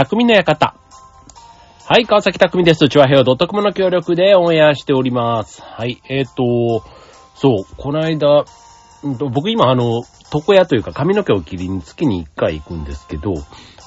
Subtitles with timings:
[0.00, 0.74] 匠の館。
[1.84, 2.88] はい、川崎匠です。
[2.88, 5.60] チュアヘオドットコムの協力でオンエアしております。
[5.60, 6.82] はい、えっ、と、
[7.34, 8.46] そう、この間、
[9.02, 10.02] うんと僕今あの、
[10.34, 13.34] 床屋というか髪の毛を切りに月に1回行くんですけど、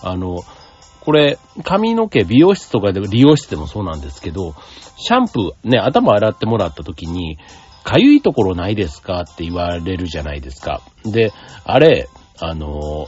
[0.04, 0.42] あの、
[1.02, 4.54] これ、髪の毛、美容室とかでも、利用室でもそうなんですけど、
[4.98, 7.40] シャンプー、ね、頭洗ってもらった時に、
[7.84, 10.84] かゆいところないですかって言われるじゃないですか。
[11.06, 11.34] で、
[11.66, 12.08] あれ、
[12.40, 13.08] あの、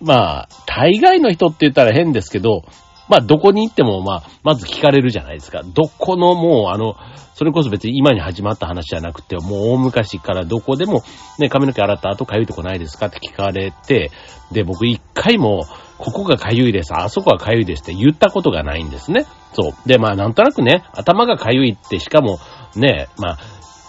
[0.00, 2.64] まあ、大概の人って言ったら変ですけど、
[3.08, 5.62] まあ、どこに行っても、まあ、まず聞かれるじゃないですか。
[5.62, 6.94] どこのもう、あの、
[7.34, 11.02] それこそ別に今に始まった話じゃなくて、もう大昔からどこでも、
[11.38, 14.10] ね、髪の毛洗った後痒いとこないですかって聞かれて、
[14.52, 15.64] で、僕一回も、
[15.98, 19.24] ここが痒いです、あそこが痒いですって言ったことがないんですね。
[19.52, 19.88] そう。
[19.88, 22.38] で、まあ、なんとなくね、頭が痒いって、しかも、
[22.76, 23.38] ね、まあ、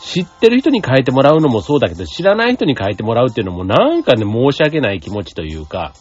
[0.02, 5.93] 知ってる人に変えてもらうのもそうだけど、知らない人に変えてもらうっていうのもなんかね、申し訳ない気持ちというか、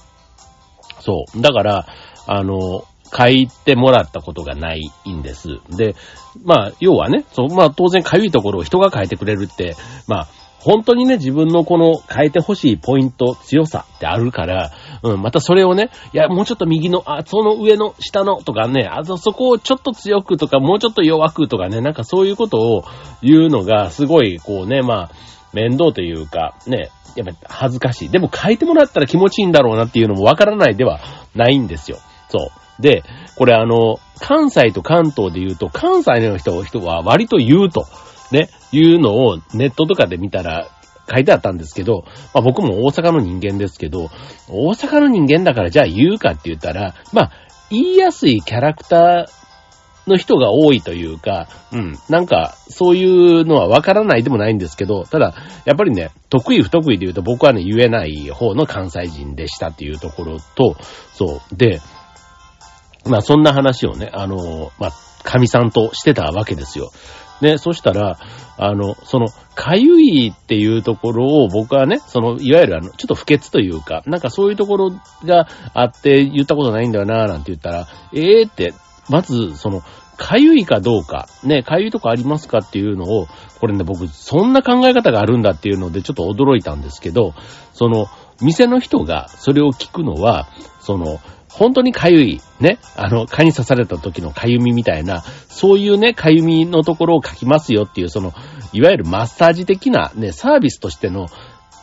[1.00, 1.40] そう。
[1.40, 1.86] だから、
[2.26, 5.60] あの、書いてもらったことがないんです。
[5.70, 5.96] で、
[6.44, 10.28] まあ、要はね、そう、まあ当然かゆいところを人が変えてくれるって、まあ、
[10.60, 22.84] 本当にね、自分のこの変えてほしいポイント、強さってあるから、うん、またそれをね、いや、もうちょっと右の、あ、その上の下のとかね、あとそこをちょっと強くとか、もうちょっと弱くとかね、なんかそういうことを
[23.22, 25.10] 言うのが、すごい、こうね、まあ、
[25.52, 28.08] 面倒というか、ね、やっぱ恥ずかしい。
[28.10, 31.00] でも書いてもらったら気持ちいいんだろうなっていうのもわからないでは
[31.34, 31.98] ないんですよ。
[32.28, 32.82] そう。
[32.82, 33.02] で、
[33.36, 37.86] これあの、関西と関東で言うと、関西の人は割と言うと、
[38.30, 40.70] ね、いうのをネットとかで見たら
[41.10, 44.10] 書いてあったんですけど、まあ僕も大阪の人間ですけど、
[44.48, 47.32] 大阪の人間だからじゃあ言うかって言ったら、まあ、
[47.70, 49.38] 言いやすいキャラクター
[50.08, 55.34] の人が多いというか、うん、なんか、そういうのはわからないでもないんですけど、ただ、
[55.64, 60.76] やっぱりね、得意不得意で言うと僕はね、言えない方の関西人でしたっていうところと、
[61.12, 61.80] そう、で、
[63.06, 66.90] まあそんな話をね、あの、まあ、神さんとしてたわけですよ。
[67.40, 68.18] ね、そしたら、
[68.56, 74.90] あの、その、かゆいっていうところを僕はね、その、いわゆるあの、ちょっと不潔というか、なんかそういうところ
[75.24, 78.74] があって言ったことないんだよなぁなんて言ったら、ええー、って、
[79.08, 79.82] まず、その、
[80.16, 83.28] かゆいかどうか、ね、かゆいとこありますかっていうのを、
[83.60, 87.34] これね、僕、そんな考え方があるんだっていうので、ちょっと驚いたんですけど、
[87.72, 88.06] その、
[88.42, 90.48] 店の人がそれを聞くのは、
[90.80, 91.20] その、
[91.58, 98.32] 本当にかゆい、ね、あの、蚊に刺された時のかゆみみたいな、そういうね、かゆみのところを書きますよっていう、その、
[98.72, 101.26] いわゆるマッサージ的なね、サービスとしての、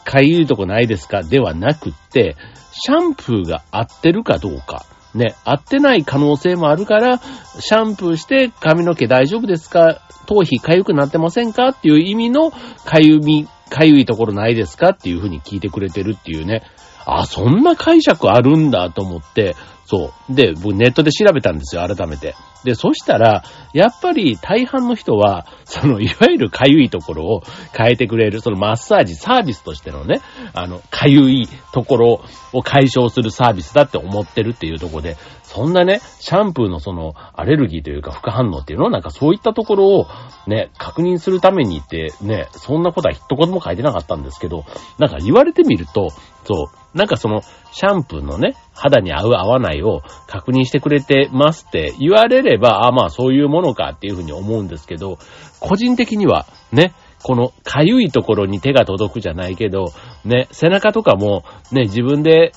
[0.05, 1.23] かゆいとこないですか？
[1.23, 2.37] ではなくって、
[2.71, 7.19] シャンプーが合ってるかどうか、ね、合ってない可能性もあるから、
[7.59, 10.01] シャンプーして髪の毛大丈夫ですか？
[10.27, 11.69] 頭皮かゆくなってませんか？
[11.69, 14.91] っていう意味のかゆみ、かゆいところないですか？
[14.91, 16.61] っていうふうに聞いてくれてるっていうね。
[17.05, 19.55] あ、そんな解釈あるんだと思って、
[19.85, 20.33] そう。
[20.33, 22.35] で、僕ネットで調べたんですよ、改めて。
[22.63, 23.43] で、そしたら、
[23.73, 30.21] やっぱり大半の人は、その、いわゆるかゆいところを変えてくれる、そのマッサージサービスとしてのね、
[30.53, 32.21] あの、かゆいところ
[32.51, 35.17] を解消するサービスだって思ってるっていうところで、
[35.55, 40.07] そんなね、シャンプーのその、アレルギーというか副反応っていうのはなんかそういったところを
[40.47, 44.65] ね、確認するためにってね、そんなことは一言も書いてなかったんですけど、
[44.99, 46.09] なんか言われてみると、
[46.43, 55.17] そう、なんかその、シャンプーのね、肌に合う合わないを確認してくれてますって言われれば、あまあそういうものかっていうふうに思うんですけど、
[55.61, 56.93] 個人的にはね、
[57.23, 59.85] このかゆいところに手が届くじゃないけど、
[60.25, 62.51] ね、背中とかもね、自分で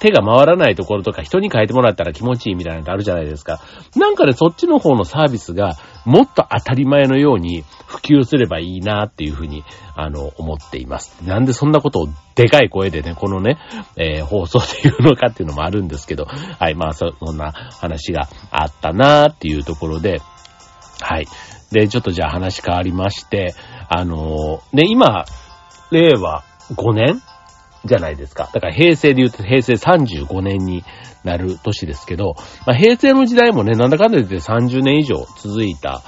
[0.00, 3.60] 手が回らないところとか人に変えてもらったら気持ちいいみたいなのってあるじゃないですか。
[3.94, 9.62] なんかね、そっちの方のサービスがもっと当たり前のように普及すればいいなっていうふうに、
[9.94, 11.20] あの、思っています。
[11.22, 13.58] なんでそんなことをでかい声でね、このね、
[13.96, 20.22] えー、放送で言うのかっていうのもあるんですけど、はい、まあそ、そんな話があったなーっていうところで、
[21.02, 21.26] はい。
[21.72, 23.54] で、ちょっとじゃあ話変わりまして、
[23.88, 25.26] あのーね、今、
[25.90, 26.42] 令和
[26.74, 27.20] 5年
[27.84, 28.50] じゃないですか。
[28.52, 30.84] だから平成で言うと平成35年に
[31.24, 32.34] なる年ですけど、
[32.66, 36.02] まあ、平成の時代もね、なんだかんだ言って30年以上続いた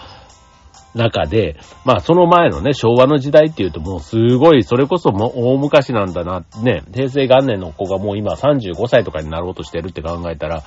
[0.95, 10.63] 中で、まあその前のね、昭和の時代っていうともうすごい、それこそもう大昔なんだな、ね、平成元年の子がもう今35歳とかになろうとしてるって考えたら、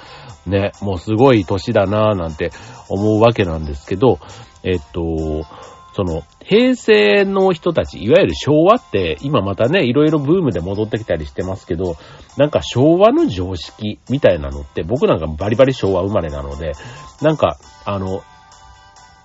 [0.48, 2.52] ね、もうすごい年だなぁなんて
[2.90, 4.20] 思うわけなんですけど、
[4.64, 5.46] えっと、
[5.96, 11.96] その、平成の人たち、いわゆる昭和って、今またね、いろいろブームで戻ってきたりしてますけど、
[12.36, 16.74] なんか昭和の常識みたいなのって、僕なんかバリバリ昭和生まれなので、
[17.22, 18.24] なんか、あの、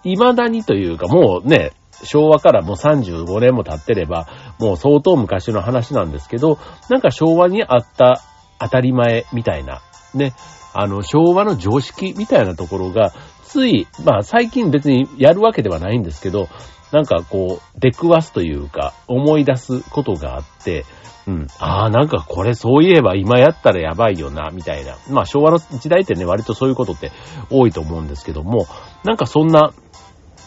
[0.04, 1.72] 未だにというか、もうね、
[2.04, 4.28] 昭和からもう35年も経ってれば、
[4.60, 8.22] もう相当昔の話なんですけど、なんか昭和にあった
[8.60, 9.82] 当たり前みたいな、
[10.14, 10.34] ね、
[10.72, 13.12] あの、昭和の常識みたいなところが、
[13.50, 16.48] つい、まあ最近別にやるわけではないんですけど、
[16.92, 20.84] なんかこう、出くわすというか、思い出すことがあって、
[21.26, 21.46] うん。
[21.58, 24.96] ああ、なんかこれそういえば今やったらやばいよな、みたいな。
[25.10, 27.10] まあ昭和の時代ってね、割とそういうことって
[27.50, 28.66] 多いと思うんですけども、
[29.04, 29.72] なんかそんな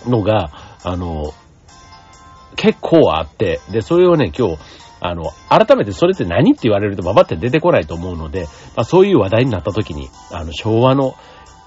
[0.08, 0.52] のが、
[0.84, 1.34] あの、
[2.56, 4.58] 結構あって、で、それをね、今日、
[5.02, 8.44] あの、改めてそれって何って言われるとババって出てこないと思うので、
[8.76, 11.16] まあそういう話題になった時に、あの、昭和の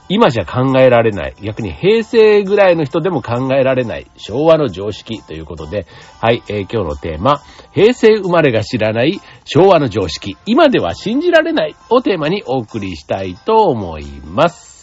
[0.09, 4.07] 今じゃ考えられない、逆に平成ぐらいの人でも考えられない。
[4.17, 5.87] 昭和の常識ということで、
[6.21, 7.43] はい、えー、今日のテーマ、
[7.73, 9.21] 平成生まれが知らない。
[9.45, 11.75] 昭和の常識、今では信じられない。
[11.91, 14.76] をテーマにお送りしたいと思います。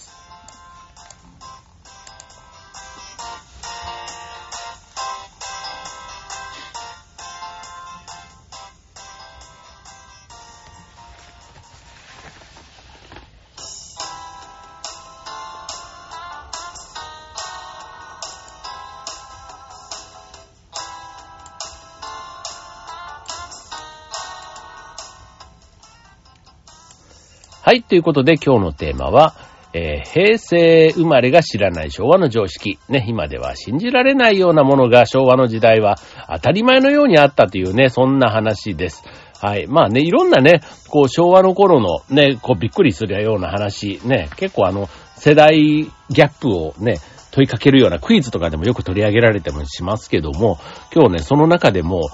[27.65, 29.35] はい、ということで今日のテーマは、
[29.71, 32.77] えー、平成生まれが知らない昭和の常識。
[32.89, 35.95] ね、今では信じられないようなものが昭和の時代は
[36.29, 39.05] 当たり前のようにあったというね、そんな話です。
[39.39, 39.67] はい。
[39.67, 46.97] まあね、いろんなね、こう昭和の頃のね、こうびっくりするような話、ね、結構あの、世代ギャップをね、
[47.31, 50.59] 問いかけるようなクイズとかでもよく取り上げられてもしますけども、
[50.93, 52.09] 今日ね、その中でも、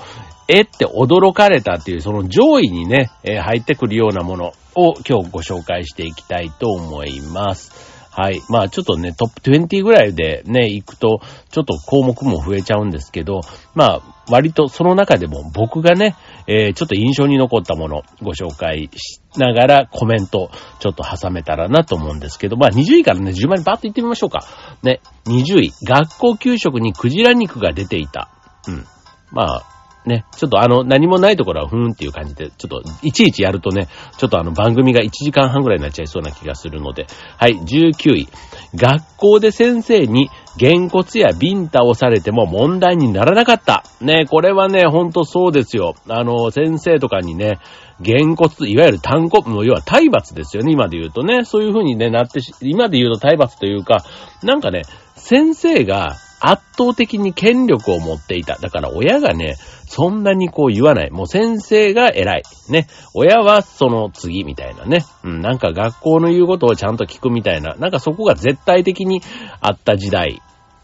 [0.47, 7.99] えって驚かれたっていう、その上位にね、えー、入ってくるようなものを今日ご紹介していきたいと思います。
[8.11, 8.41] はい。
[8.49, 13.41] まあちょっとね、トップ20ぐらいでね、行くと、ちょっと項目も増えちゃうんですけど、
[13.75, 16.15] まあ割とその中でも僕がね、
[16.47, 20.49] えー、ちょっと印象に残ったものご紹介しながらコメント
[20.79, 24.45] ちょっと挟めたらなと思うんですけど、まあ20位からね、10万にバーッと行ってみましょうか。
[24.83, 28.29] ね、20位、学校給食にクジラ肉が出ていた。
[28.67, 28.85] うん。
[29.31, 33.87] まあ、ね、ちょっとあの、何もないところはふーんっていう感じで、ちょっと、いちいちやるとね、
[34.17, 37.07] ちょっとあの、番組が1時間半ぐらいになっちゃいそうな気がするので、
[37.37, 38.27] はい、19位。
[38.75, 43.83] 学校で先生に、げんこつやビンタをされても問題にならなかった。
[44.01, 45.95] ね、これはね、ほんとそうですよ。
[46.07, 47.59] あの、先生とかにね、
[48.01, 51.43] げんこつ、いわゆる単語、も要は体罰ですよね、今で言うとね。
[51.43, 54.05] そういう風にね、なってし、今で言うと体罰というか、
[54.43, 54.83] なんかね、
[55.15, 58.55] 先生が圧倒的に権力を持っていた。
[58.55, 59.55] だから親がね、
[59.87, 61.11] そんなにこう言わない。
[61.11, 62.43] もう先生が偉い。
[62.69, 62.87] ね。
[63.13, 65.05] 親はその次みたいなね。
[65.23, 67.75] うん、なんか学校の言うことをちゃんと聞くみたいな。
[67.75, 69.21] なんかそこが絶対的に
[69.61, 70.41] あった時代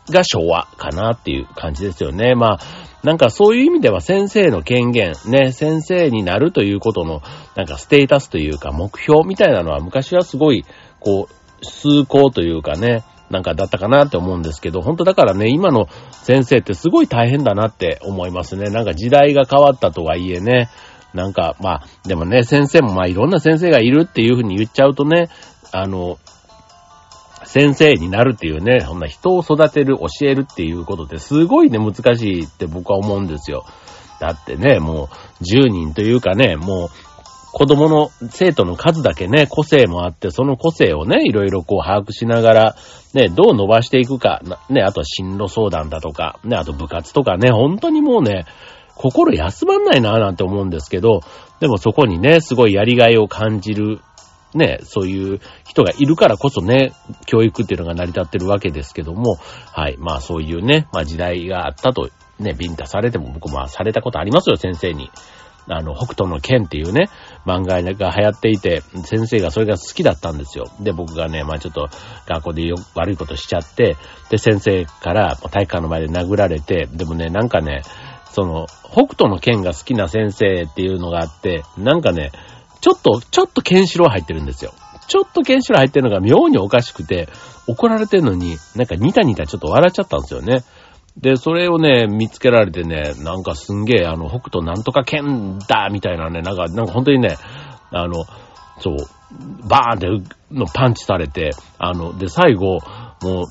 [0.09, 2.35] が昭和かなっていう感じですよね。
[2.35, 2.59] まあ、
[3.03, 7.21] なんかそういう意味では先生の権限、ね、先生になるということの、
[7.55, 10.65] なんかステータスというか目標みたいなのは昔はすごい、
[10.99, 18.69] こう、崇高というかね、なんかだったかなって思うんですけど、本当だからね、今の先生ってすごい大変だなって思いますね。
[18.69, 20.69] なんか時代が変わったとはいえね、
[21.13, 25.29] なんか、まあ、でもね、先生もまあいろんな先生がいるっていうふうに言っちゃうとね、
[25.71, 26.19] あの、
[27.45, 33.65] 先生になるっていうね、そんな人を育てる、教えるっていうことってすごいね、難しいって僕は思うんですよ。
[34.19, 35.09] だってね、も
[35.41, 36.89] う10人というかね、もう
[37.55, 42.75] 子供の生徒の数だけね、個性もあって、その個性をね、いろいろこう把握しながら、
[43.13, 48.43] ね、どう伸ばしていくか、ね、あとは進路相談だとか、ね、あと部活とかね、本当にもうね、
[48.95, 51.21] 心休まんないなぁなんて思うんですけど、
[51.61, 54.01] でもそこにね、すごいやりがいを感じる、
[54.53, 56.91] ね、そういう人がいるからこそね、
[57.25, 59.37] 教育っていうのが成り立ってるわけですけども、
[59.71, 65.09] はい、まあそういうね、まあ時代があったと、ね、ビンタされても僕もされたことありますよ、先生に。
[65.67, 67.09] あの、北斗の剣っていうね、
[67.45, 70.65] 漫画が流行っていて、先生がそれが好きだったんですよ。
[70.79, 71.89] で、僕がね、まあちょっと
[72.27, 73.97] 学校でよ悪いことしちゃって、
[74.29, 77.81] で、先生から体育館の前で殴られて、でもね、なんかね、
[78.31, 82.31] その、北斗の剣が好きな先生っていうのがあって、なんかね、
[82.81, 84.73] ちょっと、ちょっとケンシロウ入ってるんですよ。
[85.07, 87.29] ちょっとケンシロウ入ってるのが妙におかしくて、
[87.67, 90.63] 怒られてるのに、なんかニタニタちょっと笑っちゃったんですよね。
[91.17, 97.37] で、それをね、見つけられてね、なんかすんげえ、あの、北斗なんとか剣だみたいなね、なんか、なんか本当にね、
[97.91, 98.25] あの、
[98.79, 98.95] そう、
[99.67, 102.79] バーンってのパンチされて、あの、で、最後、
[103.21, 103.45] も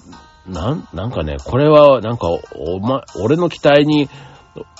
[0.47, 4.09] う、なん、なんかね、これは、なんか、おま、俺の期待に、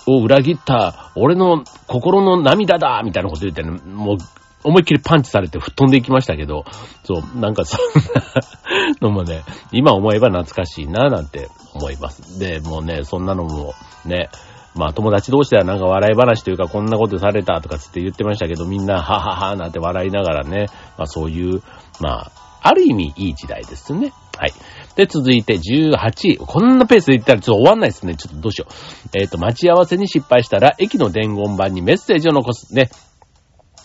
[0.07, 4.17] を裏切った、俺の心の涙だみたいなこと言ってね、もう、
[4.65, 6.65] 思いっきりパンチされて吹っ飛んでいきましたけど、
[7.05, 7.81] そう、なんかそん
[8.15, 12.39] なのもね、今思えば懐かしいななんて思います。
[12.39, 14.31] で、もうね、そんなのもね、
[14.75, 20.67] まあ友達同士ではなんか笑い話というかこんなことされたとかつって言ってましたけど、みんなはははなんて笑いながらね、
[20.99, 21.63] まあそういう、
[22.01, 24.13] まあ、ある意味いい時代ですね。
[24.39, 24.53] はい。
[24.97, 26.37] で、続いて18位。
[26.39, 28.17] こんなペースで言ったらちょっと終わんないですね。
[28.17, 28.73] ちょっとどうしよう。
[29.13, 32.75] えっ、ー、と、待ち合わせに失敗したら、駅の伝言板にメッセージを残す。
[32.75, 32.91] ね。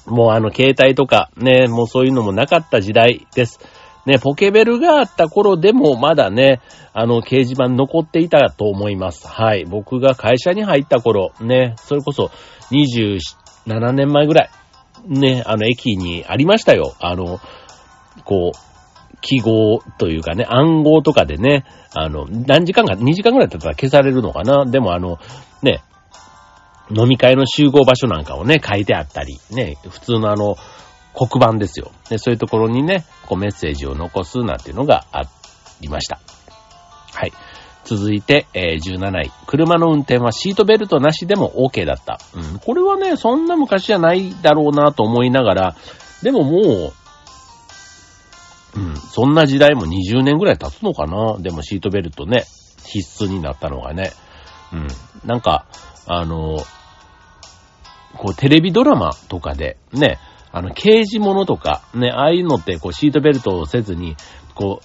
[0.06, 3.60] もうあの、携帯とか、ね、もうそういうのもなかった時代です。
[4.06, 6.62] ね、ポケベルがあった頃でもまだね、
[6.94, 9.27] あの、掲示板残っていたと思います。
[9.27, 9.65] はい。
[9.65, 12.32] 僕が会社に入った頃、ね、それこそ
[12.72, 14.50] 27年前ぐらい、
[15.06, 16.96] ね、あの、駅にありましたよ。
[17.00, 17.39] あの、
[18.25, 25.20] こう、記号というかね、暗号とかでね、あの、何時間か、2時間ぐらい経ったら消されるのかなでもあの、
[25.62, 25.82] ね、
[26.91, 30.58] 飲み会の集合場所なんかをね、書いてあったり、ね、普通のあの、
[31.13, 31.91] 黒板ですよ。
[32.10, 35.24] で、そういうところにね、こうメッセージを残すなんていうのがあ
[35.81, 36.19] りました。
[37.13, 37.34] はい。
[37.84, 39.31] 続いて、えー、17位。
[39.48, 42.19] 車の運転はシートベルトなしでも OK だった。
[42.36, 42.60] うん。
[42.60, 45.75] これはね、そんな昔じゃないだろうなと思いながら、
[46.22, 46.93] でももう、
[48.75, 52.43] うん、そんな時代も20年ぐらい経つのかなでもシートベルトね、
[52.86, 54.12] 必須になったのがね。
[54.72, 54.88] うん。
[55.25, 55.65] なんか、
[56.05, 56.63] あの、
[58.18, 60.20] こうテレビドラマとかでね、
[60.51, 64.16] あの、刑事物とか、ね、ああいうのって、こう、シートベルトをせずに、
[64.56, 64.82] こ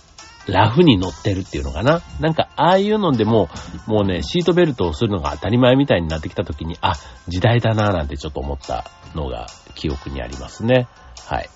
[0.46, 2.02] う、ラフに乗ってるっていうのかな？
[2.20, 3.48] なんか、ああいうのでも、
[3.86, 6.92] もうね、シートベルトをするのが当たり前みたいになってきた時に、あ、
[7.28, 10.86] 時代だなぁなんてちょっと思ったのが記憶にありますね。
[11.26, 11.48] はい。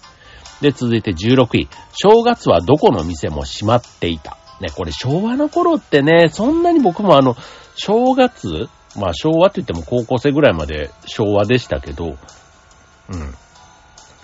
[0.63, 1.69] で、続いて16位。
[1.93, 4.39] 正月はどこの店も閉まっていた。
[4.63, 7.37] ね、これ昭和の頃ってね、そんなに僕もあの、
[7.77, 12.17] 正月まあ昭和って言っても高校生ぐらいまで昭和でしたけど、
[13.11, 13.35] うん。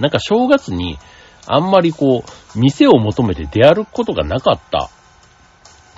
[0.00, 0.98] なんか正月に
[1.46, 4.90] あんまりこう、店を求めて出歩くことがなかった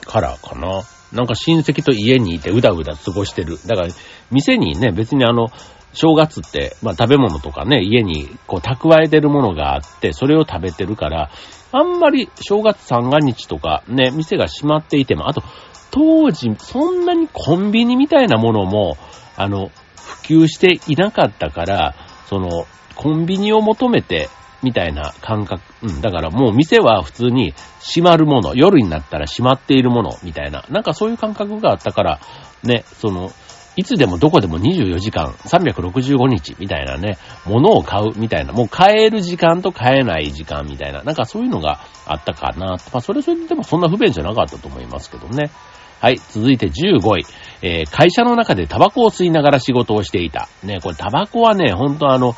[0.07, 0.83] からかな。
[1.13, 3.59] なんか親戚と家にいてうだうだ過ごしてる。
[3.67, 3.89] だから
[4.31, 5.49] 店にね、別にあの、
[5.93, 11.31] 正月って、まあ食べ物とかね、家にこう蓄えてるものがあって、それを食べてるから、
[11.73, 15.43] あんまり正月三が日とかね、店が閉まっていても、あと、
[15.97, 18.99] 当時、そんなにコンビニみたいなものも、
[19.35, 21.95] あの、普及していなかったから、
[22.27, 24.29] その、コンビニを求めて、
[24.63, 25.63] みたいな感覚。
[25.83, 26.03] うん。
[26.03, 30.67] だからもう店は普通に閉まるもの、夜になったら閉まっているもの、みたいな。
[30.69, 32.21] なんかそういう感覚があったから、
[32.63, 33.31] ね、その、
[33.77, 42.67] いつでもどこでも24時間、365日みたいなね、物を買うみたいな、もう買える時間と買えない時間みたいな、なんかそういうのがあったかな。
[42.67, 45.51] まあそれそれでもそんな不便じゃなかったと思いますけどね。
[46.01, 47.25] はい、続いて15位。
[47.63, 50.49] えー、会社の中でタバコを吸いながら仕事をしていた。
[50.63, 52.35] ね、これタバコはね、ほんとあの、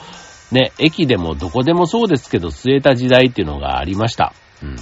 [0.52, 4.32] ね、駅でもどこでもそうですけど、吸えた時代っていうのがありました。
[4.62, 4.76] うん。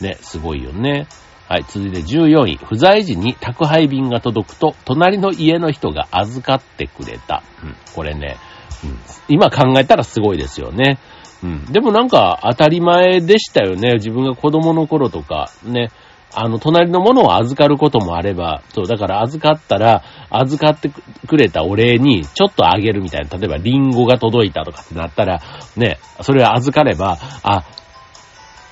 [0.00, 1.06] ね、すごいよね。
[1.48, 2.60] はい、続いて14位。
[2.62, 7.42] 不在時に宅配便が届くと、隣の家の人が預かってくれた。
[7.64, 8.36] うん、これね、
[8.84, 8.98] うん、
[9.28, 10.98] 今考えたらすごいですよね。
[11.42, 11.64] うん。
[11.64, 13.94] でもなんか当たり前でしたよね。
[13.94, 15.90] 自分が子供の頃とか、ね。
[16.34, 20.90] あの、隣のものを預かることもあれば、そう、だから預かったら、預かって
[21.26, 25.40] くれたお礼にちょっとあげるみたいな、例えばリンゴが届いたとかってなったら、
[25.76, 27.64] ね、それを預かれば、あ、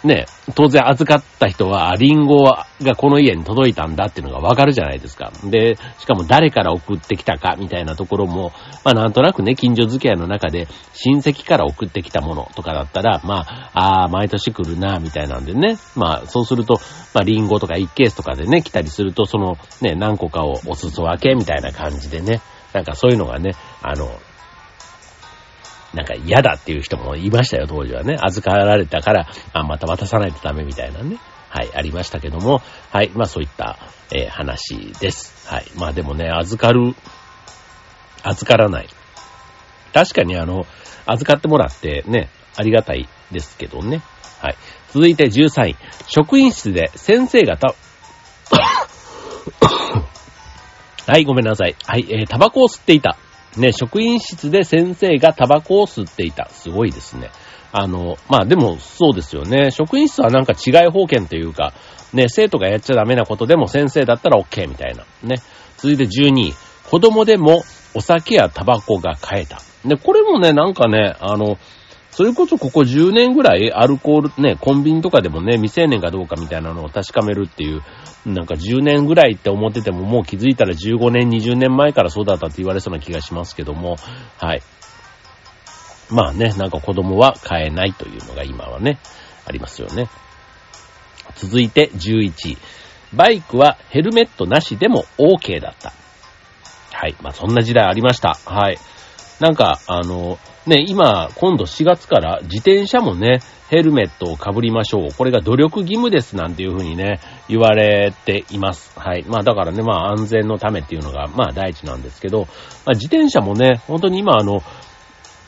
[0.04, 5.32] ね、当然預かった人は、リンゴがこの家に届いたんだっていうのがわかるじゃないですか。
[5.44, 8.52] で、しかも誰から送ってきたかみたいなところも、
[8.84, 15.78] まあなんとなくね、近所付き合いの中で親戚から送ってきたものとかだったら、まあ、ああ、毎年来るな、みたいなんでね。
[15.96, 16.74] まあそうすると、
[17.12, 22.40] まあリンゴとか1ケースとかでね、来たりすると、そのね、何個かをお裾分けみたいな感じでね、
[22.72, 23.52] なんかそういうのがね、
[23.82, 24.10] あの、
[25.94, 28.18] なんか嫌だっていう人もいましたよ、当時はね。
[28.20, 31.18] 預かられたから、あ、また渡さないとダメみたいなね。
[31.48, 32.60] はい、ありましたけども。
[32.90, 33.78] はい、まあそういった、
[34.12, 35.48] えー、話です。
[35.48, 35.66] はい。
[35.76, 36.94] まあでもね、預かる、
[38.22, 38.88] 預からない。
[39.94, 40.66] 確かにあの、
[41.06, 44.02] 預かってもらってね、ありがたいですけどね。
[44.40, 44.56] はい。
[44.92, 45.76] 続いて13位。
[46.06, 47.74] 職員室で先生方、
[51.06, 51.74] はい、ごめんなさい。
[51.86, 53.16] はい、えー、タバコを吸っていた。
[53.58, 56.48] ね、職員室で先生がタバコを吸っていた。
[56.50, 57.30] すごいですね。
[57.72, 59.70] あの、まあでもそうですよね。
[59.70, 61.72] 職員室はなんか違い保険というか、
[62.12, 65.04] ね、生徒がやっちゃダメなことでも先生だったら OK みたいな。
[65.22, 65.42] ね。
[65.76, 66.54] 続いて12位。
[66.90, 67.62] 子供でも
[67.94, 69.60] お酒やタバコが買えた。
[69.84, 71.58] で、これもね、なんかね、あの、
[72.10, 77.82] それこそここ10年ぐらいアルコールね、コンビニとかでもね、未成年かどうかみたいなのを確かめるっていう、
[78.26, 83.96] なんか10年ぐらいって思っててももう気づいたら15年、20年前からそうだったって言われそうな気がしますけども、
[84.38, 84.62] はい。
[86.10, 88.98] まあね、なんか子供は買えないというのが今はね、
[89.46, 90.08] ありますよね。
[91.36, 92.56] 続いて11。
[93.14, 95.92] バイクはヘルメットなしでも OK だった。
[96.92, 97.14] はい。
[97.22, 98.36] まあ、そんな時代ありました。
[98.44, 98.78] はい。
[99.40, 105.08] なんか、あの、ね、今、今度4月から自転車もね、ヘルメットを被りましょう。
[105.16, 108.98] これが努力義務ですなんていう風にね、言われています。
[108.98, 109.24] はい。
[109.28, 114.62] まあだからね、まあ安全のためっていうのが、まあ第一なんですけど、まあ自転車もね、本当に今あの、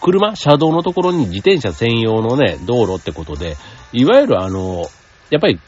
[0.01, 3.57] 車、車道のところに自転車専用のね、道路ってことで、
[3.93, 4.87] いわゆるあの、
[5.31, 5.61] やっぱり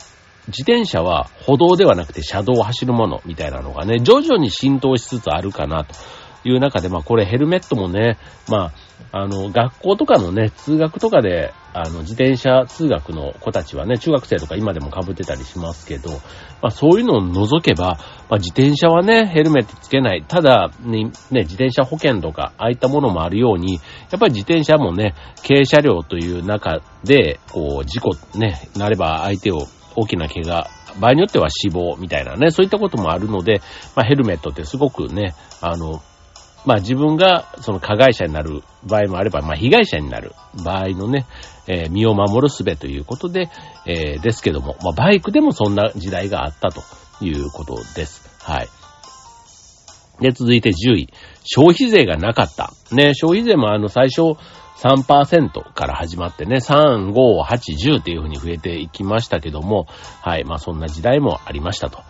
[0.49, 5.95] 自転車は歩道ではなくて車道を走るものみたいなのがね、徐々に浸透しつつあるかなと。
[6.45, 8.19] いう中で、まあこれヘルメットもね、
[8.49, 8.73] まあ、
[9.11, 16.11] あの、学校とかのね、通学とかで、あの、自転車通学の子たちはね、中学生とか今でも被ってたりしますけど、
[16.63, 20.25] まあそういうのを除けば、まあ自転車はね、ヘルメットつけない。
[20.27, 23.81] ただ、ね、自転車保険とか、ああいったものもあるように、や
[24.17, 25.15] っぱり自転車もね、
[25.47, 30.69] 軽車両という中で、こう、事故ね、なれば相手を大きな怪我、
[31.01, 33.61] 場合によっては死亡みたいなね、そういったこともあるので、
[33.95, 36.03] まあヘルメットってすごくね、あの、
[36.65, 40.33] まあ自分がその加害者になる場合もあれば、まあ被害者になる
[40.65, 41.27] 場合のね、
[41.67, 43.49] えー、身を守る術ということで、
[43.87, 46.83] えー、ですけども、まあバイクでもそんな時代があったと
[47.25, 48.29] いうことです。
[48.41, 48.69] はい。
[50.21, 51.09] で、続いて10位。
[51.45, 52.73] 消費税がなかった。
[52.93, 54.39] ね、消費税もあの最初
[54.83, 59.87] 3%から始まってね、3、5、8、10っていう風に増えていきましたけども、
[60.21, 62.03] はい、まあそんな時代もありましたと。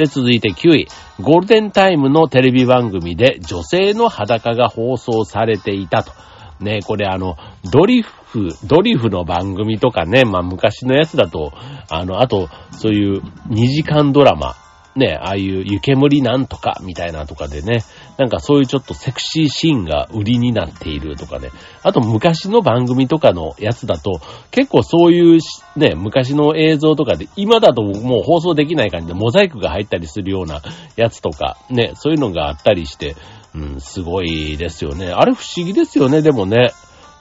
[0.00, 0.88] で、続いて9位。
[1.20, 6.12] ゴールデンタイムのテレビ番組で女性の裸が放送されていたと。
[6.58, 7.36] ね、これあの、
[7.70, 11.52] ドリフ、ドリフの番組とかね、まあ昔のやつだと、
[11.90, 14.54] あの、あと、そういう2時間ドラマ
[14.96, 17.84] ね、ああいう湯煙なんとかみたいなとかでね、
[18.20, 21.48] なんかそういうちょっとセクシーシーンが売りになっているとかね。
[21.82, 25.40] あと昔の番組とかのやつだと、結構そういう
[25.74, 30.60] ね、昔の映像とかで、今だともう放送できない感じでモザイクが入ったりするような
[30.96, 33.16] やつとか、ね、そういうのがあったりして、
[33.54, 35.12] うん、すごいですよね。
[35.12, 36.72] あれ不思議ですよね、でもね。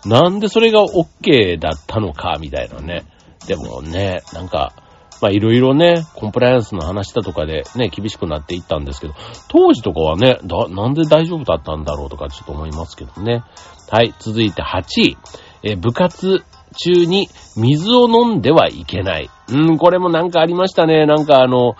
[0.05, 3.05] なんでそれが OK だったのか、みたいなね。
[3.47, 4.73] でもね、なんか、
[5.21, 9.13] まあいろいろね、コンプライアンスの話だとかでね、厳しくなっていったんですけど、
[9.49, 13.43] 当時とかはね、だ、なんで大丈夫だったんだろうとかちょっと思いますけどね。
[13.89, 15.17] はい、続いて8位。
[15.61, 16.43] え部活
[16.77, 17.27] 中に
[17.57, 19.29] 水を飲んではいけない。
[19.49, 21.05] うん、これもなんかありましたね。
[21.05, 21.75] なんかあの、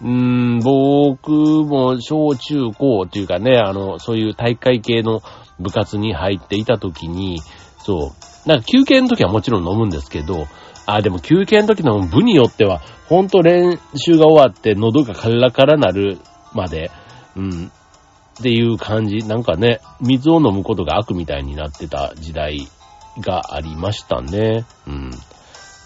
[0.00, 5.22] うーん、僕も小中高っていうかね、あの、そういう大会系の
[5.58, 7.40] 部活に入っていた時に、
[7.78, 8.12] そ
[8.46, 10.46] う、なんか休憩の時はもちろん飲むんですけど、
[10.86, 16.18] あ、でも休憩の時の部によっては、ほんと練習が終わって喉がカラカラなる
[16.52, 16.90] まで、
[17.36, 17.70] うん、
[18.38, 19.18] っていう感じ。
[19.18, 22.68] なんかね、水を飲むことが悪みたいになってた時代
[23.20, 24.64] がありましたね。
[24.86, 25.10] うん。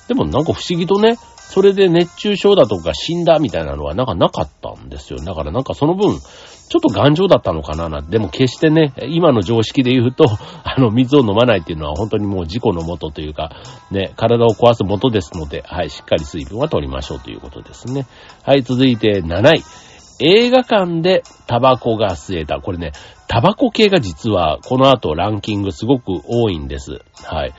[0.09, 1.17] でもなんか不思議とね、
[1.49, 5.19] それで熱中症だとか死んだみたいなのはなんかなかったんですよ。
[5.19, 8.03] だからなんかその分、ちょっと頑丈だったのかなな。
[8.03, 10.27] でも決してね、 今の常識で言うと、
[10.63, 13.51] あの、水を飲まないっていうのは本当にもう事故のもとというか、
[13.91, 18.07] ね、体を壊すもとですので、はい、しっかり水分は取りましょうということですね。
[18.45, 19.63] はい、続いて7位。
[20.21, 22.61] 映画館でタバコが吸えた。
[22.61, 22.93] これね、
[23.29, 27.03] タバコ系が実はこの後ランキングすごく多いんです。
[27.25, 27.55] はい。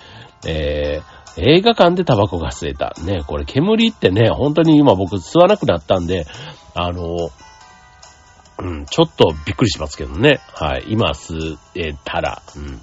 [0.48, 2.94] えー、映画館でタバコが吸えた。
[3.04, 6.26] ね、これ煙ってね、本当に今僕吸わなくなったんで、
[6.76, 7.30] あの、
[8.62, 10.42] うん、ちょっとびっくりしますけどね。
[10.54, 10.86] はい。
[10.90, 12.42] 今吸えたら。
[12.56, 12.82] うん。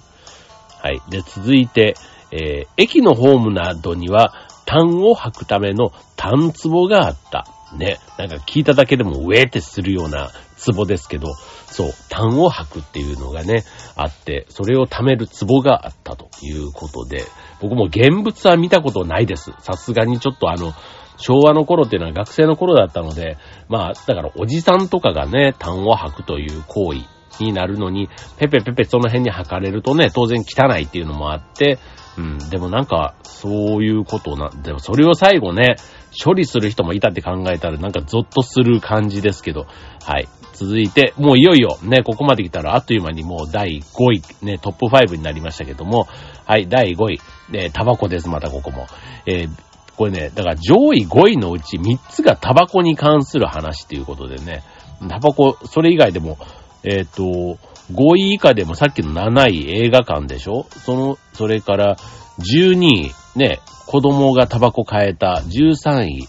[0.80, 1.02] はい。
[1.10, 1.96] で、続いて、
[2.30, 7.46] えー、駅のホームなどには、痰を吐くための痰壺があった。
[7.76, 7.98] ね。
[8.18, 10.30] なんか聞いただけでもウェーってするような
[10.64, 11.34] 壺ですけど、
[11.66, 13.64] そう、痰を吐くっていうのがね、
[13.96, 17.24] あって、それを貯める壺があったということで、
[17.60, 19.52] 僕も現物は見たことないです。
[19.60, 20.72] さすがにちょっとあの、
[21.18, 23.38] 昭和の頃っていうのは学生の頃だったので、
[23.68, 27.00] まあ、だからおじさんとかがね、痰を吐くという行為
[27.40, 31.78] になるのに、ペペペペその辺に吐かれるとね、当然汚いっていうのもあって、
[32.18, 35.76] うん、でもなんか、そういうことな、でもそれを最後ね、
[36.22, 39.66] 処理する人もいたって考えたらなんかゾッとする感じですけど、
[40.04, 40.28] はい。
[40.56, 46.08] 続いて、もういよいよね、ここまで来たらあっという間にもう第5位、ね、トップ5になりましたけども、
[46.44, 47.20] はい、第5位、
[47.52, 48.86] えタバコです、またここも。
[49.26, 49.50] えー、
[49.96, 54.62] これね、だから上位5位のうち3つがタバコに関する話っていうことでね、
[55.08, 56.38] タバコ、それ以外でも、
[56.82, 57.58] えっ、ー、と、
[57.92, 60.66] 5位以下でもさっきの7位映画館でしょ？
[60.84, 61.96] その、それから
[62.38, 66.28] 12位、ね、子供がタバコ変えた、13位、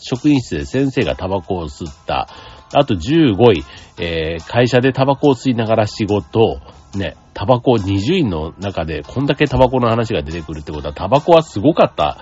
[0.00, 2.28] 職員室で先生がタバコを吸った、
[2.72, 3.64] あと15位、
[3.98, 6.60] えー、会社でタバコを吸いながら仕事、
[6.94, 12.18] ね、タバコ20位の中でこんだけタバコの話が出てくるってことは、タバコはすごかった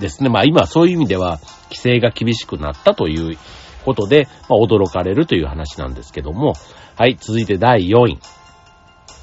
[0.00, 0.30] ですね。
[0.30, 3.36] まあ今そういう意味では規制が厳しくなったという
[3.84, 6.54] ことで、まあ驚かれるという話なんですけども、
[6.96, 8.18] はい、続いて第4位。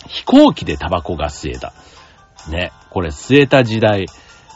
[0.07, 1.73] 飛行機でタバコが吸えた。
[2.49, 4.05] ね、これ吸えた時代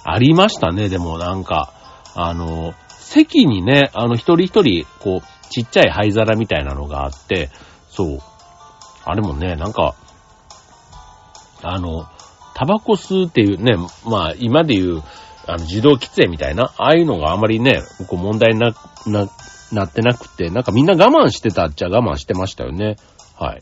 [0.03, 1.73] ありましたね、でもなんか、
[2.15, 2.73] あの、
[3.11, 7.49] 席にね、あの一人一人、こう、ちっちゃい灰皿みたいなのがあって、
[7.89, 8.19] そう。
[9.03, 9.95] あれもね、なんか、
[11.61, 12.05] あの、
[12.55, 15.03] タバコ吸うっていうね、まあ今で言う、
[15.45, 18.73] あの自動喫煙みたいな、ああいうのがあまりね、こう問題な、
[19.05, 19.27] な、
[19.73, 22.95] なってなくて、なんかみんな我慢してたっちゃ我慢してましたよね。
[23.37, 23.61] はい。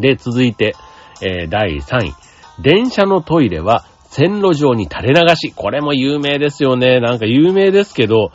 [0.00, 0.74] で、続いて、
[1.20, 2.14] えー、第3位。
[2.62, 3.84] 電車のトイレは
[4.18, 5.52] 線路上に垂れ流し。
[5.54, 6.98] これも有名ですよね。
[7.00, 8.32] なんか有名ですけど、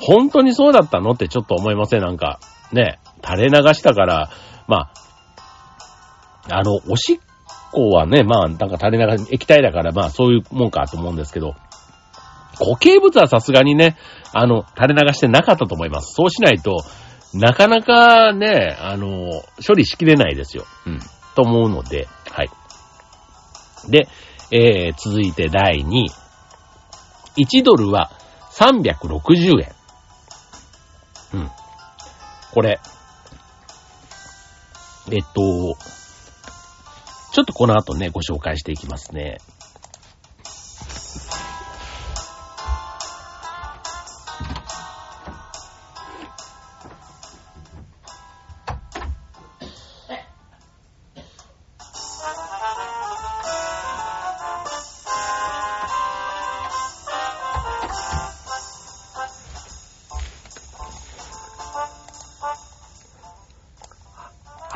[0.00, 2.00] 本当にそうだったのってちょっと思いません？
[2.00, 2.40] なんか、
[2.72, 4.30] ね、垂れ流したから、
[4.66, 4.90] ま
[6.48, 7.18] あ、あの、おしっ
[7.70, 11.54] こはね、まあ、なんか垂れ流し、液体だから、まあ、そういうもんかと思うんですけど、
[12.58, 13.96] 固形物はさすがにね、
[14.32, 16.14] あの、垂れ流してなかったと思います。
[16.14, 16.78] そうしないと、
[17.34, 20.64] なかなかね、あの、処理しきれないですよ。
[20.86, 20.98] うん。
[21.36, 22.50] と思うので、はい。
[23.88, 24.08] で、
[24.52, 26.10] えー、続いて第2位。
[27.36, 28.10] 1ドルは
[28.52, 29.72] 360円。
[31.34, 31.50] うん。
[32.52, 32.80] これ、
[35.12, 35.76] えっと、
[37.32, 39.38] ちょっとこの後ね、ご紹介していきますね。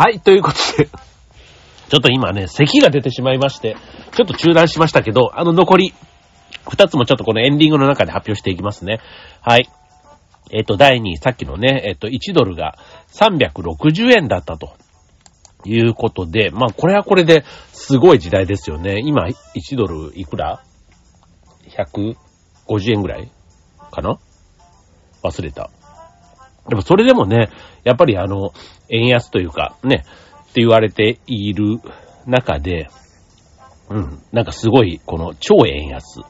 [0.05, 3.75] はい、ということでちょっと今ね、咳が出てしまいまして、
[4.13, 5.95] ちょっと中断しましたけど、あの残り、
[6.69, 9.01] 二つもちょっとこのエンディングの中で発表していきますね。
[9.41, 9.71] はい。
[10.51, 12.77] えっ、と、第2位、さっきのね、えっ、と、1ドルが
[13.15, 14.77] 360円だったと。
[15.65, 19.01] いうことで、まあ、これはこれですごい時代ですよね。
[19.03, 20.63] 今、1ドルいくら
[21.71, 23.31] ?150 円ぐらい
[23.91, 24.19] かな？
[25.23, 25.71] 忘れた。
[26.69, 27.49] でもそれでもね、
[27.85, 28.53] やっぱりあの、
[28.89, 30.05] 円安というか、ね、
[30.51, 31.81] って言われている
[32.27, 32.89] 中で、
[33.91, 36.21] うん、なんかすごい、この超円安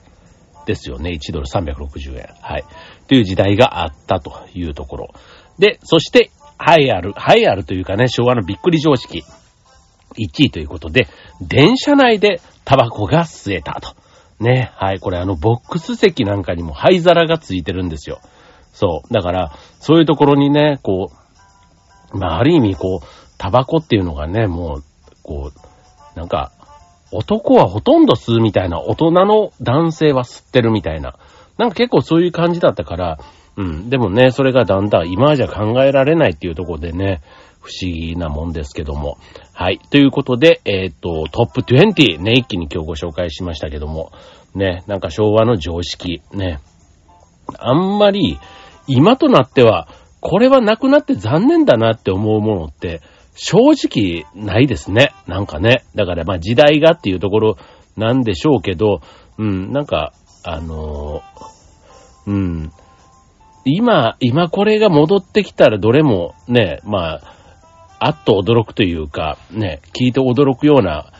[0.66, 1.10] ですよね。
[1.10, 2.28] 1ドル360円。
[2.40, 2.64] はい。
[3.06, 5.08] という時代があったというところ。
[5.58, 9.22] で、そして、ハイアル、ハイアルというかね、昭和のびっくり常識。
[10.16, 11.08] 1位ということで、
[11.40, 13.94] 電車内でタバコが吸えたと。
[14.40, 18.20] ね、はい、これあの、ボックス席なんかにも灰皿がついてるんですよ。
[18.72, 19.12] そう。
[19.12, 21.23] だから、そういうところにね、こう、
[22.14, 23.06] まあ、ある意味、こう、
[23.38, 24.84] タバコっていうのがね、もう、
[25.22, 26.52] こう、なんか、
[27.12, 31.16] 男はほとんど吸うみたいな、大人の男性は吸ってるみたいな。
[31.58, 33.18] なんか結構そういう感じだったから、
[33.56, 33.88] うん。
[33.88, 37.20] でもね、それがだんだん今じゃ考えられないっていうところでね、
[37.60, 39.18] 不思議なもんですけども。
[39.52, 39.78] はい。
[39.90, 44.12] ということで、えっ、ー、と、トップ20、ね、一気に今日ご紹介しましたけども、
[44.54, 46.58] ね、なんか昭和の常識、ね。
[47.58, 48.38] あんまり、
[48.86, 49.88] 今となっては、
[50.24, 53.02] これはなくなって残念だなって思うものって、
[53.34, 55.12] 正直ないですね。
[55.26, 55.84] なんかね。
[55.94, 57.56] だからまあ時代がっていうところ
[57.98, 59.02] なんでしょうけど、
[59.36, 62.72] うん、なんか、あのー、うん、
[63.66, 67.34] 今、今これが戻ってきたらどれもね、まあ、
[67.98, 71.12] あっと驚くというか、ね、聞いて驚くような、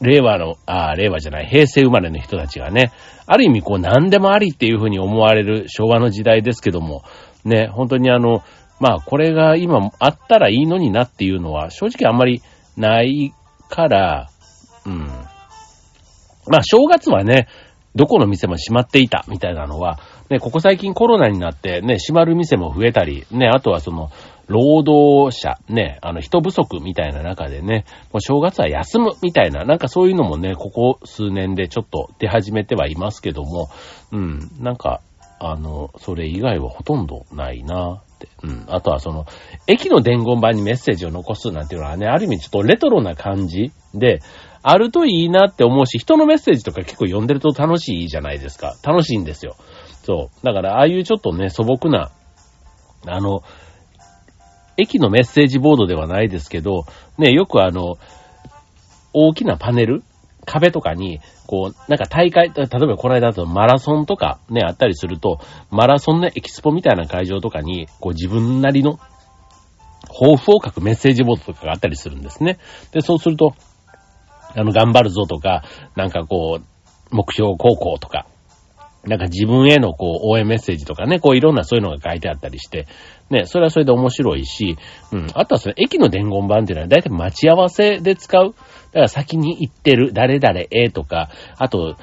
[0.00, 2.90] 令和の、あ令和じゃない、平成生まれの人たちがね、
[3.26, 7.04] ある意味こう何でもありっていうふうに思われる昭和の時代ですけども、
[7.46, 8.42] ね、本当にあの、
[8.80, 12.42] まあこれが今あったらいいのになっていうのは正直あんまり
[12.76, 13.32] ない
[13.70, 14.30] から、
[14.84, 15.06] うん。
[16.48, 17.48] まあ正月はね、
[17.94, 24.10] どこの店も閉まっていたみたいなのは、ね、ここ最近コロナになってね、閉まる店も増えたり、ね、あとはその、
[24.48, 33.68] 労働者、ね、あの人不足みたいな中でね、もう正月は休むみたいな、なんかそういうのもね、ここ数年でちょっと出始めてはいますけども、
[34.12, 35.00] うん、なんか、
[35.38, 38.02] あの、それ以外はほとんどないな。
[38.16, 38.28] って。
[38.42, 38.64] うん。
[38.68, 39.26] あとはその、
[39.66, 44.20] 駅の伝言板にメッセージを残すなんていうのはね、ある意味ちょっとレトロな感じで、
[44.62, 48.74] あるといいなって思うし、人のメッセージとか結構読んでると楽しいじゃないですか。
[48.82, 49.56] 楽しいんですよ。
[50.02, 50.44] そう。
[50.44, 52.10] だから、ああいうちょっとね、素朴な、
[53.06, 53.42] あの、
[54.76, 56.84] 駅のメッセージボードではないですけど、
[57.18, 57.96] ね、よくあの、
[59.12, 60.02] 大きなパネル
[60.44, 68.98] 壁とかに、こう、なんか大会、例えばこの間だとマラソンとかね、あったりすると、マラソンのエキスポみたいな会場とかに、こう自分なりの
[70.08, 72.58] 抱負を書くメッセージボードとかがあったりするんですね。
[72.92, 73.54] で、そうすると、
[74.54, 75.64] あの、頑張るぞとか、
[75.96, 78.26] なんかこう、目標高校とか、
[79.06, 82.86] なんか自分へのこう応援メッセージとかね、こういろんなそういうのが書いてあったりして、
[83.30, 84.76] ね、それはそれで面白いし、
[85.12, 88.48] うん、あとはその駅の伝言板っていうのは大体待ち合わせで使う。
[88.48, 91.96] だから先に行ってる、誰々へとか、あと、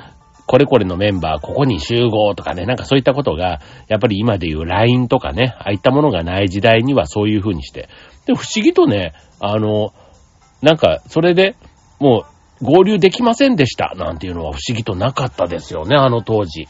[0.46, 7.88] これこれのメンバー、ここに集合とかね、なんかそういったことが、やっぱり今で言う LINE とかね、ああいったものがない時代にはそういう風にして。
[8.26, 9.94] で不思議とね、あの、
[10.62, 11.56] なんか、それで、
[12.00, 12.26] も
[12.62, 16.68] う、合流できませんでした、なんていうのは不思議となかったですよね、あの当時。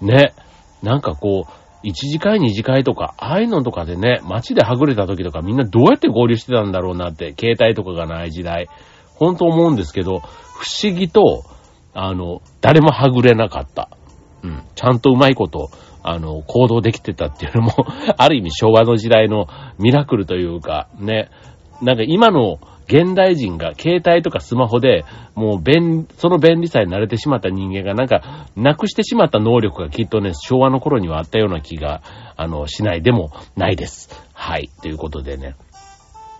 [0.00, 0.34] ね。
[0.82, 8.68] なんかこう、一次会、二次会とか、ああいうのとかでね、街ではぐれた時とかみんなどうやって合流してたんだろうなって、携帯とかがない時代、
[9.14, 11.44] 本当思うんですけど、不思議と、
[11.94, 13.90] あの、誰もはぐれなかった。
[14.42, 14.62] うん。
[14.74, 15.70] ちゃんとうまいこと、
[16.02, 17.72] あの、行動できてたっていうのも
[18.18, 19.46] ある意味昭和の時代の
[19.78, 21.30] ミラクルというか、ね。
[21.82, 32.02] なんか今の現代人が携帯とかスマホで、もう便、その便利さに慣れてしまった人間がなんか、なくしてしまった能力がきっとね、昭和の頃にはあったような気が、
[32.36, 34.10] あの、しないでもないです。
[34.32, 34.70] はい。
[34.82, 35.56] ということでね。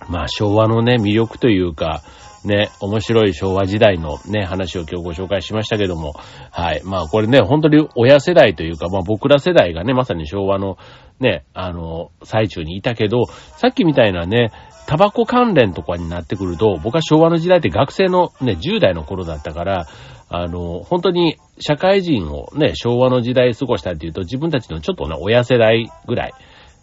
[0.09, 2.03] まあ、昭和のね、魅力というか、
[2.47, 6.15] ね、面白い昭和時代のね、話を今日ご紹介しましたけども、
[6.53, 6.83] はい。
[6.85, 10.79] まあこれね、本当に親世代というか、まあ僕ら世代がね、まさに昭和の
[11.19, 14.53] ね、あの、最中にいたけど、さっきみたいなね、
[14.87, 19.87] タバコ関連とかになってくると、僕は昭和の時代って学生のね、10代の頃だったから、
[20.29, 26.35] あの、本当に社会人をね、昭和の時代過ごしたっていうと、自分たちのちょっとね、親世代ぐらい、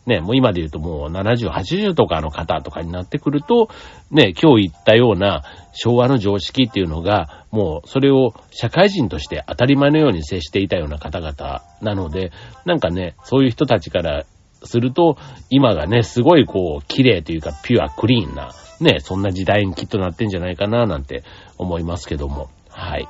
[0.06, 3.70] ね、もう今で言うともう70、80とかの方とかになってくると、
[4.12, 12.32] ね、今日言ったような昭和の常識っていうのが、もうそれを社会人として当たり前のように接していたような方々なので、
[12.66, 14.26] なんかね、そういう人たちから
[14.66, 15.18] すると、
[15.50, 21.24] 今がね、すごいこう、綺麗というか、ピュア、クリーンな、ね、そんな時代にきっとなってんじゃないかな、なんて
[21.58, 22.50] 思いますけども。
[22.70, 23.08] はい。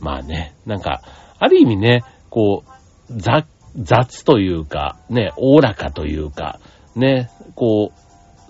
[0.00, 1.02] まあね、なんか、
[1.38, 2.64] ある意味ね、こ
[3.08, 6.60] う、ざ、雑というか、ね、おおらかというか、
[6.96, 7.92] ね、こ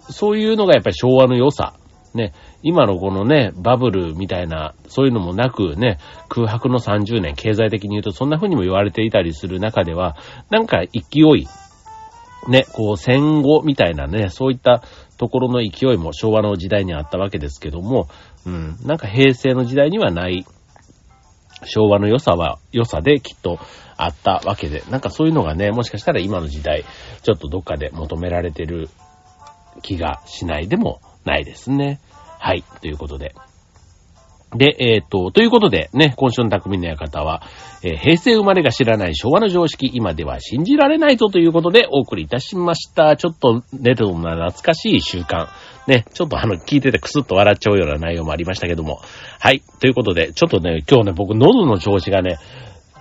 [0.09, 1.75] う、そういうのがやっぱり昭和の良さ。
[2.15, 10.17] ね、今のこのね、バブルみたいな、そういうのもなくね、空白の30年、経済的に言うとそんな風にも言われていたりする中では、
[10.49, 11.49] なんか勢い、
[12.49, 14.83] ね、こう戦後みたいなね、そういった
[15.17, 18.09] ところの勢いも昭和の時代にあったわけですけども、
[18.47, 20.45] うん、なんか平成の時代にはない、
[21.65, 23.59] 昭和の良さは、良さできっと
[23.97, 26.85] あったわけで、なんかそういうのがね、もしかしたら今の時代、
[27.23, 28.91] ちょっとどっかで求められてる
[29.83, 32.01] 気がしないでもないですね。
[32.39, 33.35] はい、ということで。
[34.57, 37.43] で、えっ、ー、と、ということでね、今週の匠の館は、
[37.83, 43.17] えー、平成生まれが知らない昭和の常識、今では信じられないぞということでお送りいたしました。
[43.17, 45.49] ちょっとネトロな懐かしい習慣。
[45.89, 49.01] ね、ちょっとあの、聞いててクスッと笑っちゃうような内容もありましたけども。
[49.41, 52.39] はい、ということで、ちょっとね、今日ね、僕喉の調子がね、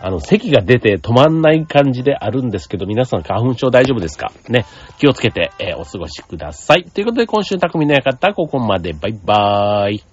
[0.02, 4.34] あの、咳が出て止まんない感じであるんですけど、皆さん花粉症大丈夫ですか？
[4.50, 4.66] ね。
[5.00, 6.84] 気をつけて、えー、お過ごしください。
[6.84, 8.92] ということで、今週匠の館、ここまで。
[8.92, 10.13] バイバーイ。